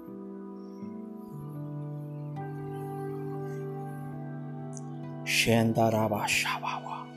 Shendarabashabawa. 5.31 7.07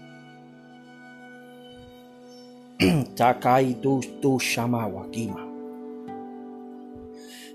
Takai 3.19 3.75
tu 3.83 4.39
shamawa 4.39 5.11
kima. 5.11 5.43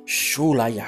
Shulaya. 0.05 0.87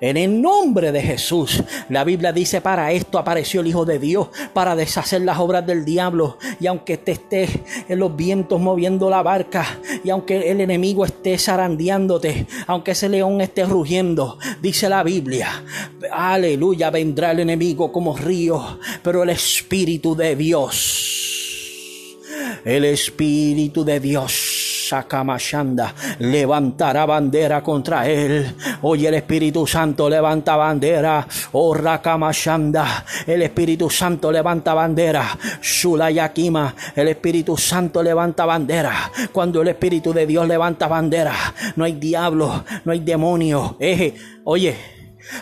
En 0.00 0.16
el 0.16 0.42
nombre 0.42 0.92
de 0.92 1.00
Jesús, 1.00 1.62
la 1.88 2.04
Biblia 2.04 2.32
dice, 2.32 2.60
para 2.60 2.92
esto 2.92 3.18
apareció 3.18 3.62
el 3.62 3.68
Hijo 3.68 3.86
de 3.86 3.98
Dios, 3.98 4.28
para 4.52 4.76
deshacer 4.76 5.22
las 5.22 5.38
obras 5.38 5.66
del 5.66 5.84
diablo. 5.84 6.36
Y 6.60 6.66
aunque 6.66 6.98
te 6.98 7.12
esté 7.12 7.48
en 7.88 7.98
los 8.00 8.14
vientos 8.14 8.60
moviendo 8.60 9.08
la 9.08 9.22
barca, 9.22 9.64
y 10.04 10.10
aunque 10.10 10.50
el 10.50 10.60
enemigo 10.60 11.04
esté 11.04 11.38
zarandeándote, 11.38 12.46
aunque 12.66 12.90
ese 12.92 13.08
león 13.08 13.40
esté 13.40 13.64
rugiendo, 13.64 14.38
dice 14.60 14.88
la 14.88 15.02
Biblia, 15.02 15.64
aleluya, 16.12 16.90
vendrá 16.90 17.32
el 17.32 17.40
enemigo 17.40 17.90
como 17.90 18.16
río, 18.16 18.78
pero 19.02 19.22
el 19.22 19.30
Espíritu 19.30 20.14
de 20.14 20.36
Dios, 20.36 22.18
el 22.64 22.84
Espíritu 22.84 23.84
de 23.84 23.98
Dios 23.98 24.43
Sakamashanda 24.88 25.94
levantará 26.18 27.06
bandera 27.06 27.62
contra 27.62 28.08
él. 28.08 28.54
Hoy 28.82 29.06
el 29.06 29.14
Espíritu 29.14 29.66
Santo 29.66 30.08
levanta 30.08 30.56
bandera. 30.56 31.26
Oh 31.52 31.74
Rakamashanda, 31.74 33.04
el 33.26 33.42
Espíritu 33.42 33.88
Santo 33.88 34.30
levanta 34.30 34.74
bandera. 34.74 35.38
Shulayakima, 35.60 36.74
el 36.94 37.08
Espíritu 37.08 37.56
Santo 37.56 38.02
levanta 38.02 38.44
bandera. 38.44 39.10
Cuando 39.32 39.62
el 39.62 39.68
Espíritu 39.68 40.12
de 40.12 40.26
Dios 40.26 40.46
levanta 40.46 40.86
bandera, 40.88 41.34
no 41.76 41.84
hay 41.84 41.92
diablo, 41.92 42.64
no 42.84 42.92
hay 42.92 43.00
demonio. 43.00 43.76
Eje, 43.80 44.14
oye, 44.44 44.76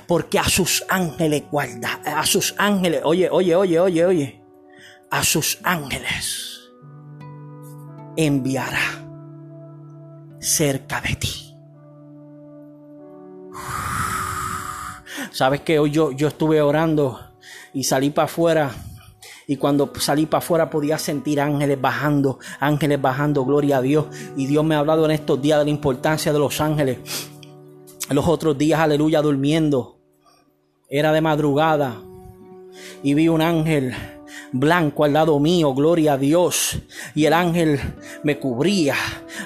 porque 0.06 0.38
a 0.38 0.44
sus 0.44 0.84
ángeles 0.88 1.44
guarda, 1.50 2.00
a 2.04 2.24
sus 2.26 2.54
ángeles, 2.58 3.00
oye, 3.04 3.28
oye, 3.30 3.56
oye, 3.56 3.80
oye, 3.80 4.04
oye, 4.04 4.42
a 5.10 5.24
sus 5.24 5.58
ángeles 5.64 6.70
enviará 8.16 9.01
cerca 10.42 11.00
de 11.00 11.14
ti. 11.14 11.56
Sabes 15.30 15.60
que 15.60 15.78
hoy 15.78 15.90
yo, 15.90 16.10
yo 16.12 16.28
estuve 16.28 16.60
orando 16.60 17.18
y 17.72 17.84
salí 17.84 18.10
para 18.10 18.26
afuera. 18.26 18.70
Y 19.46 19.56
cuando 19.56 19.92
salí 19.98 20.26
para 20.26 20.38
afuera 20.38 20.70
podía 20.70 20.98
sentir 20.98 21.40
ángeles 21.40 21.80
bajando, 21.80 22.38
ángeles 22.60 23.00
bajando, 23.00 23.44
gloria 23.44 23.78
a 23.78 23.82
Dios. 23.82 24.06
Y 24.36 24.46
Dios 24.46 24.64
me 24.64 24.74
ha 24.74 24.80
hablado 24.80 25.04
en 25.04 25.12
estos 25.12 25.40
días 25.40 25.58
de 25.58 25.64
la 25.64 25.70
importancia 25.70 26.32
de 26.32 26.38
los 26.38 26.60
ángeles. 26.60 26.98
Los 28.10 28.26
otros 28.26 28.58
días, 28.58 28.80
aleluya, 28.80 29.22
durmiendo. 29.22 29.98
Era 30.88 31.12
de 31.12 31.20
madrugada 31.20 32.02
y 33.02 33.14
vi 33.14 33.28
un 33.28 33.40
ángel 33.40 33.94
blanco 34.52 35.04
al 35.04 35.14
lado 35.14 35.38
mío, 35.40 35.74
gloria 35.74 36.14
a 36.14 36.18
Dios. 36.18 36.78
Y 37.14 37.24
el 37.24 37.32
ángel 37.32 37.80
me 38.22 38.38
cubría, 38.38 38.94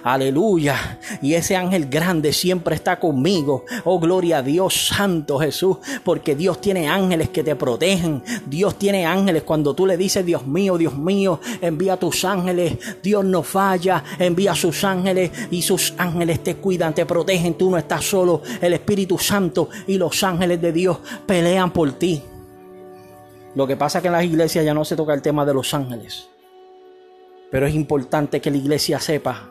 aleluya. 0.02 0.98
Y 1.22 1.34
ese 1.34 1.56
ángel 1.56 1.86
grande 1.86 2.32
siempre 2.32 2.74
está 2.74 2.98
conmigo, 2.98 3.64
oh 3.84 3.98
gloria 3.98 4.38
a 4.38 4.42
Dios, 4.42 4.88
Santo 4.88 5.38
Jesús, 5.38 5.78
porque 6.04 6.34
Dios 6.34 6.60
tiene 6.60 6.88
ángeles 6.88 7.30
que 7.30 7.42
te 7.42 7.56
protegen. 7.56 8.22
Dios 8.46 8.78
tiene 8.78 9.06
ángeles 9.06 9.44
cuando 9.44 9.74
tú 9.74 9.86
le 9.86 9.96
dices, 9.96 10.26
Dios 10.26 10.46
mío, 10.46 10.76
Dios 10.76 10.96
mío, 10.96 11.40
envía 11.60 11.96
tus 11.96 12.24
ángeles. 12.24 12.76
Dios 13.02 13.24
no 13.24 13.42
falla, 13.42 14.02
envía 14.18 14.54
sus 14.54 14.84
ángeles 14.84 15.30
y 15.50 15.62
sus 15.62 15.94
ángeles 15.96 16.42
te 16.42 16.56
cuidan, 16.56 16.94
te 16.94 17.06
protegen. 17.06 17.54
Tú 17.54 17.70
no 17.70 17.78
estás 17.78 18.04
solo, 18.04 18.42
el 18.60 18.72
Espíritu 18.72 19.18
Santo 19.18 19.68
y 19.86 19.98
los 19.98 20.22
ángeles 20.22 20.60
de 20.60 20.72
Dios 20.72 20.98
pelean 21.26 21.72
por 21.72 21.92
ti. 21.92 22.22
Lo 23.56 23.66
que 23.66 23.74
pasa 23.74 23.98
es 23.98 24.02
que 24.02 24.08
en 24.08 24.12
las 24.12 24.24
iglesias 24.24 24.66
ya 24.66 24.74
no 24.74 24.84
se 24.84 24.96
toca 24.96 25.14
el 25.14 25.22
tema 25.22 25.46
de 25.46 25.54
los 25.54 25.72
ángeles. 25.72 26.28
Pero 27.50 27.66
es 27.66 27.74
importante 27.74 28.38
que 28.42 28.50
la 28.50 28.58
iglesia 28.58 29.00
sepa 29.00 29.48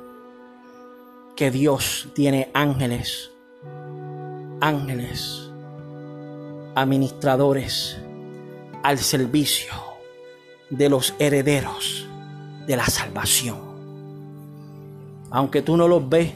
que 1.36 1.50
Dios 1.50 2.10
tiene 2.14 2.52
ángeles, 2.54 3.32
ángeles, 4.62 5.50
administradores 6.76 7.98
al 8.84 9.00
servicio 9.00 9.74
de 10.70 10.88
los 10.88 11.16
herederos 11.18 12.08
de 12.68 12.78
la 12.78 12.86
salvación. 12.86 13.58
Aunque 15.32 15.64
tú 15.64 15.78
no 15.78 15.88
los 15.88 16.08
ves, 16.08 16.32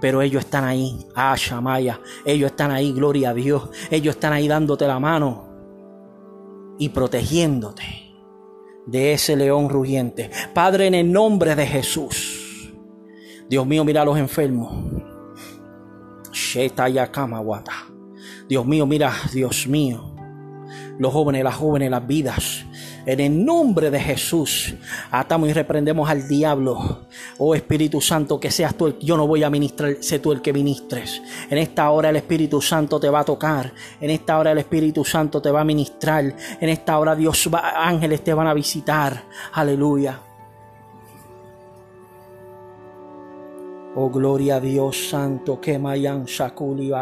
pero 0.00 0.20
ellos 0.20 0.44
están 0.44 0.64
ahí. 0.64 1.06
Ah, 1.14 1.36
Shamaya, 1.38 2.00
ellos 2.24 2.50
están 2.50 2.72
ahí, 2.72 2.92
gloria 2.92 3.30
a 3.30 3.34
Dios. 3.34 3.70
Ellos 3.88 4.16
están 4.16 4.32
ahí 4.32 4.48
dándote 4.48 4.84
la 4.88 4.98
mano 4.98 5.51
y 6.78 6.90
protegiéndote 6.90 7.82
de 8.86 9.12
ese 9.12 9.36
león 9.36 9.68
rugiente. 9.68 10.30
Padre, 10.54 10.86
en 10.86 10.94
el 10.94 11.12
nombre 11.12 11.54
de 11.54 11.66
Jesús. 11.66 12.72
Dios 13.48 13.66
mío, 13.66 13.84
mira 13.84 14.02
a 14.02 14.04
los 14.04 14.18
enfermos. 14.18 14.72
Dios 18.48 18.66
mío, 18.66 18.86
mira, 18.86 19.12
Dios 19.32 19.66
mío. 19.66 20.14
los 20.98 21.12
jóvenes, 21.12 21.44
las 21.44 21.54
jóvenes, 21.54 21.90
las 21.90 22.06
vidas. 22.06 22.61
En 23.04 23.18
el 23.18 23.44
nombre 23.44 23.90
de 23.90 23.98
Jesús, 23.98 24.74
atamos 25.10 25.48
y 25.48 25.52
reprendemos 25.52 26.08
al 26.08 26.28
diablo. 26.28 27.06
Oh 27.38 27.54
Espíritu 27.54 28.00
Santo, 28.00 28.38
que 28.38 28.50
seas 28.50 28.76
tú 28.76 28.86
el 28.86 28.98
yo 29.00 29.16
no 29.16 29.26
voy 29.26 29.42
a 29.42 29.50
ministrar, 29.50 29.96
sé 30.00 30.20
tú 30.20 30.30
el 30.30 30.40
que 30.40 30.52
ministres. 30.52 31.20
En 31.50 31.58
esta 31.58 31.90
hora 31.90 32.10
el 32.10 32.16
Espíritu 32.16 32.60
Santo 32.60 33.00
te 33.00 33.10
va 33.10 33.20
a 33.20 33.24
tocar. 33.24 33.72
En 34.00 34.10
esta 34.10 34.38
hora 34.38 34.52
el 34.52 34.58
Espíritu 34.58 35.04
Santo 35.04 35.42
te 35.42 35.50
va 35.50 35.62
a 35.62 35.64
ministrar. 35.64 36.36
En 36.60 36.68
esta 36.68 36.98
hora 36.98 37.16
Dios 37.16 37.50
va, 37.52 37.86
ángeles 37.86 38.22
te 38.22 38.34
van 38.34 38.46
a 38.46 38.54
visitar. 38.54 39.24
Aleluya. 39.52 40.20
Oh 43.94 44.08
gloria 44.10 44.56
a 44.56 44.60
Dios 44.60 45.08
Santo, 45.10 45.60
que 45.60 45.78
mayan 45.78 46.24
shakuli 46.24 46.92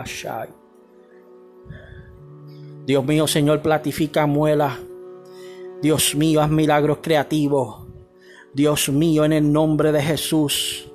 Dios 2.86 3.04
mío, 3.04 3.28
Señor, 3.28 3.62
platifica 3.62 4.26
muela. 4.26 4.76
Dios 5.82 6.14
mío, 6.14 6.42
haz 6.42 6.50
milagros 6.50 6.98
creativos. 7.00 7.86
Dios 8.52 8.88
mío, 8.88 9.24
en 9.24 9.32
el 9.32 9.50
nombre 9.50 9.92
de 9.92 10.02
Jesús. 10.02 10.86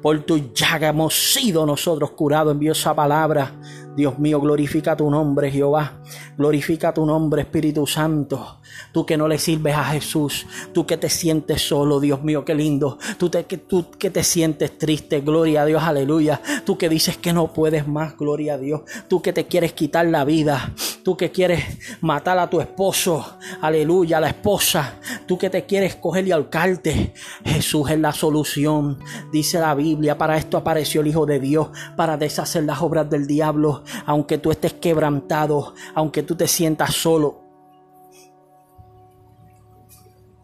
Por 0.00 0.18
tu 0.22 0.52
llaga 0.52 0.88
hemos 0.88 1.14
sido 1.14 1.66
nosotros 1.66 2.12
curados. 2.12 2.52
Envío 2.52 2.72
esa 2.72 2.94
palabra. 2.94 3.60
Dios 3.94 4.18
mío, 4.18 4.40
glorifica 4.40 4.96
tu 4.96 5.10
nombre, 5.10 5.50
Jehová. 5.50 6.02
Glorifica 6.36 6.94
tu 6.94 7.04
nombre, 7.04 7.42
Espíritu 7.42 7.86
Santo. 7.86 8.60
Tú 8.90 9.04
que 9.04 9.18
no 9.18 9.28
le 9.28 9.38
sirves 9.38 9.74
a 9.76 9.84
Jesús. 9.84 10.46
Tú 10.72 10.86
que 10.86 10.96
te 10.96 11.10
sientes 11.10 11.60
solo, 11.68 12.00
Dios 12.00 12.22
mío, 12.22 12.44
qué 12.44 12.54
lindo. 12.54 12.98
Tú, 13.18 13.30
que, 13.30 13.58
tú 13.58 13.90
que 13.98 14.10
te 14.10 14.24
sientes 14.24 14.78
triste, 14.78 15.20
gloria 15.20 15.62
a 15.62 15.66
Dios, 15.66 15.82
aleluya. 15.82 16.40
Tú 16.64 16.78
que 16.78 16.88
dices 16.88 17.18
que 17.18 17.32
no 17.32 17.52
puedes 17.52 17.86
más, 17.86 18.16
gloria 18.16 18.54
a 18.54 18.58
Dios. 18.58 18.80
Tú 19.08 19.20
que 19.20 19.32
te 19.32 19.46
quieres 19.46 19.74
quitar 19.74 20.06
la 20.06 20.24
vida. 20.24 20.72
Tú 21.04 21.16
que 21.16 21.32
quieres 21.32 21.98
matar 22.00 22.38
a 22.38 22.48
tu 22.48 22.60
esposo, 22.60 23.38
aleluya, 23.60 24.18
a 24.18 24.20
la 24.20 24.28
esposa. 24.28 25.00
Tú 25.26 25.36
que 25.36 25.50
te 25.50 25.66
quieres 25.66 25.96
coger 25.96 26.28
y 26.28 26.32
ahorcarte. 26.32 27.12
Jesús 27.44 27.90
es 27.90 27.98
la 27.98 28.12
solución. 28.12 28.98
Dice 29.32 29.58
la 29.58 29.74
Biblia, 29.74 30.16
para 30.16 30.36
esto 30.36 30.56
apareció 30.56 31.00
el 31.00 31.08
Hijo 31.08 31.26
de 31.26 31.40
Dios, 31.40 31.70
para 31.96 32.16
deshacer 32.16 32.64
las 32.64 32.80
obras 32.82 33.10
del 33.10 33.26
diablo. 33.26 33.82
Aunque 34.06 34.38
tú 34.38 34.52
estés 34.52 34.74
quebrantado, 34.74 35.74
aunque 35.94 36.22
tú 36.22 36.36
te 36.36 36.46
sientas 36.46 36.94
solo 36.94 37.42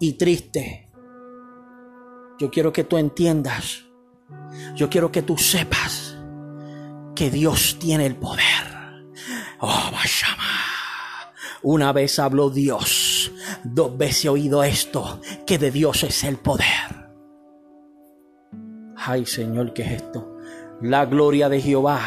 y 0.01 0.13
triste, 0.15 0.89
yo 2.39 2.51
quiero 2.51 2.73
que 2.73 2.85
tú 2.85 2.97
entiendas, 2.97 3.85
yo 4.75 4.89
quiero 4.89 5.11
que 5.11 5.23
tú 5.23 5.37
sepas 5.37 6.17
que 7.15 7.31
Dios 7.31 7.79
tiene 7.81 8.07
el 8.07 8.17
poder. 8.17 8.58
Oh, 9.61 9.91
Una 11.63 11.93
vez 11.93 12.19
habló 12.19 12.51
Dios, 12.51 13.33
dos 13.65 13.97
veces 13.97 14.27
he 14.27 14.29
oído 14.29 14.63
esto, 14.63 15.21
que 15.47 15.59
de 15.59 15.71
Dios 15.71 16.05
es 16.05 16.25
el 16.25 16.37
poder. 16.37 16.67
Ay 18.97 19.27
Señor, 19.27 19.73
¿qué 19.73 19.83
es 19.83 20.03
esto? 20.03 20.37
La 20.81 21.07
gloria 21.07 21.49
de 21.49 21.61
Jehová 21.61 22.01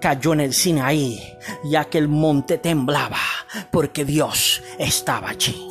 cayó 0.00 0.32
en 0.32 0.40
el 0.40 0.52
Sinaí, 0.52 1.20
ya 1.64 1.84
que 1.84 1.98
el 1.98 2.08
monte 2.08 2.58
temblaba, 2.58 3.18
porque 3.70 4.04
Dios 4.04 4.62
estaba 4.78 5.30
allí. 5.30 5.68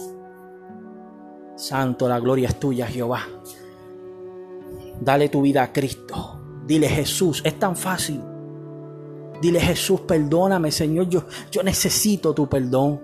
Santo, 1.56 2.08
la 2.08 2.20
gloria 2.20 2.48
es 2.48 2.60
tuya, 2.60 2.88
Jehová. 2.88 3.28
Dale 5.02 5.28
tu 5.28 5.42
vida 5.42 5.64
a 5.64 5.74
Cristo. 5.74 6.42
Dile 6.66 6.88
Jesús, 6.88 7.42
es 7.44 7.60
tan 7.60 7.76
fácil. 7.76 8.22
Dile 9.42 9.60
Jesús, 9.60 10.02
perdóname, 10.02 10.72
Señor, 10.72 11.08
yo, 11.08 11.24
yo 11.52 11.64
necesito 11.64 12.34
tu 12.34 12.48
perdón. 12.48 13.02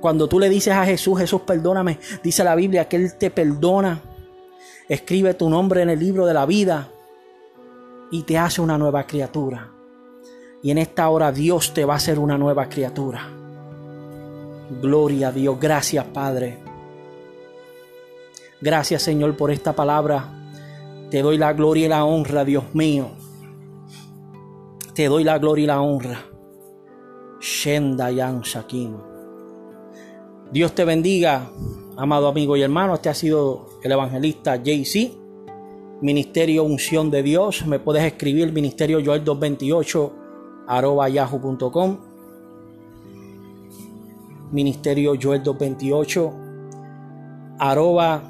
Cuando 0.00 0.28
tú 0.28 0.38
le 0.38 0.48
dices 0.48 0.72
a 0.74 0.84
Jesús, 0.84 1.18
Jesús, 1.18 1.42
perdóname, 1.42 1.98
dice 2.22 2.44
la 2.44 2.54
Biblia 2.54 2.88
que 2.88 2.96
Él 2.96 3.14
te 3.16 3.30
perdona. 3.30 4.00
Escribe 4.88 5.34
tu 5.34 5.50
nombre 5.50 5.82
en 5.82 5.90
el 5.90 5.98
libro 5.98 6.26
de 6.26 6.34
la 6.34 6.46
vida 6.46 6.88
y 8.10 8.22
te 8.22 8.38
hace 8.38 8.60
una 8.60 8.78
nueva 8.78 9.06
criatura. 9.06 9.70
Y 10.62 10.70
en 10.70 10.78
esta 10.78 11.08
hora 11.08 11.30
Dios 11.30 11.72
te 11.74 11.84
va 11.84 11.94
a 11.94 11.96
hacer 11.98 12.18
una 12.18 12.38
nueva 12.38 12.68
criatura. 12.68 13.28
Gloria 14.82 15.28
a 15.28 15.32
Dios. 15.32 15.58
Gracias, 15.60 16.04
Padre. 16.06 16.58
Gracias, 18.60 19.02
Señor, 19.02 19.36
por 19.36 19.50
esta 19.50 19.74
palabra. 19.74 20.24
Te 21.10 21.22
doy 21.22 21.38
la 21.38 21.52
gloria 21.52 21.86
y 21.86 21.88
la 21.88 22.04
honra, 22.04 22.44
Dios 22.44 22.64
mío. 22.74 23.10
Te 24.98 25.06
doy 25.06 25.22
la 25.22 25.38
gloria 25.38 25.62
y 25.62 25.66
la 25.68 25.80
honra. 25.80 26.26
Shenda 27.40 28.10
Yan 28.10 28.40
Shakim. 28.40 28.96
Dios 30.50 30.74
te 30.74 30.84
bendiga, 30.84 31.52
amado 31.96 32.26
amigo 32.26 32.56
y 32.56 32.62
hermano. 32.62 32.94
Este 32.94 33.08
ha 33.08 33.14
sido 33.14 33.78
el 33.84 33.92
evangelista 33.92 34.56
JC. 34.56 35.12
Ministerio 36.02 36.64
Unción 36.64 37.12
de 37.12 37.22
Dios. 37.22 37.64
Me 37.64 37.78
puedes 37.78 38.02
escribir 38.02 38.52
Ministerio 38.52 39.00
Joel 39.00 39.22
228 39.22 40.12
arroba 40.66 41.08
yahoo.com. 41.08 41.98
Ministerio 44.50 45.12
Joel 45.14 45.44
228 45.44 46.32
arroba 47.60 48.24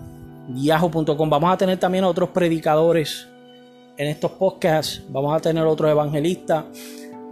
yahoo.com. 0.55 1.31
Vamos 1.31 1.51
a 1.51 1.57
tener 1.57 1.79
también 1.79 2.05
otros 2.05 2.29
predicadores 2.29 3.27
en 3.99 4.09
estos 4.09 4.31
podcasts. 4.31 5.03
Vamos 5.11 5.37
a 5.37 5.41
tener 5.41 5.65
otros 5.67 5.91
evangelistas. 5.91 6.65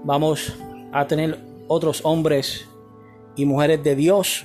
Vamos 0.04 0.52
a 0.92 1.06
tener 1.06 1.38
otros 1.68 2.04
hombres 2.04 2.68
y 3.36 3.46
mujeres 3.46 3.82
de 3.82 3.96
Dios. 3.96 4.44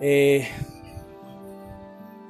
Eh, 0.00 0.48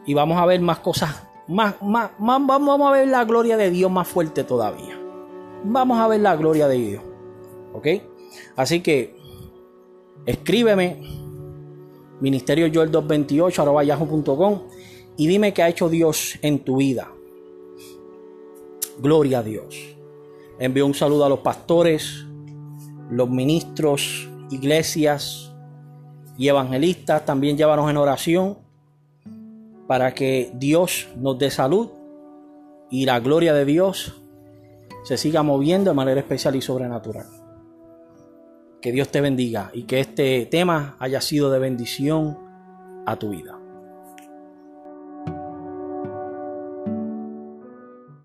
y 0.07 0.15
vamos 0.15 0.39
a 0.39 0.47
ver 0.47 0.61
más 0.61 0.81
cosas. 0.81 1.23
Más, 1.47 1.81
más, 1.81 2.11
más, 2.19 2.47
vamos 2.47 2.81
a 2.89 2.93
ver 2.93 3.09
la 3.09 3.25
gloria 3.25 3.57
de 3.57 3.71
Dios 3.71 3.91
más 3.91 4.09
fuerte 4.09 4.43
todavía. 4.43 4.99
Vamos 5.65 5.99
a 5.99 6.09
ver 6.09 6.21
la 6.21 6.35
gloria 6.37 6.67
de 6.67 6.77
Dios. 6.77 7.03
¿Ok? 7.75 7.87
Así 8.57 8.81
que 8.81 9.17
escríbeme 10.25 11.01
ministerio 12.21 12.69
joel 12.73 12.91
228 12.91 13.83
yahoo.com 13.83 14.63
y 15.17 15.27
dime 15.27 15.53
qué 15.53 15.63
ha 15.63 15.69
hecho 15.69 15.89
Dios 15.89 16.39
en 16.43 16.61
tu 16.61 16.79
vida. 16.79 17.11
Gloria 18.99 19.39
a 19.39 19.43
Dios. 19.43 19.97
Envío 20.59 20.85
un 20.85 20.95
saludo 20.95 21.25
a 21.25 21.29
los 21.29 21.41
pastores, 21.41 22.25
los 23.11 23.31
ministros, 23.31 24.29
iglesias 24.51 25.53
y 26.37 26.49
evangelistas. 26.49 27.25
También 27.25 27.57
llévanos 27.57 27.89
en 27.91 27.97
oración 27.97 28.59
para 29.87 30.15
que 30.15 30.51
Dios 30.55 31.09
nos 31.17 31.39
dé 31.39 31.51
salud 31.51 31.91
y 32.91 33.05
la 33.07 33.21
gloria 33.21 33.55
de 33.55 33.65
Dios 33.65 34.21
se 35.05 35.17
siga 35.17 35.43
moviendo 35.43 35.91
de 35.91 35.97
manera 35.97 36.21
especial 36.21 36.57
y 36.57 36.61
sobrenatural. 36.61 37.27
Que 38.81 38.93
Dios 38.93 39.09
te 39.09 39.21
bendiga 39.21 39.71
y 39.73 39.85
que 39.85 40.01
este 40.01 40.47
tema 40.47 40.97
haya 40.99 41.21
sido 41.21 41.51
de 41.51 41.59
bendición 41.59 42.39
a 43.07 43.17
tu 43.17 43.31
vida. 43.31 43.58